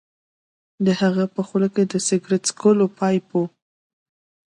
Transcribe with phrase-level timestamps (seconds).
[0.85, 3.43] د هغه په خوله کې د سګرټ څکولو پایپ و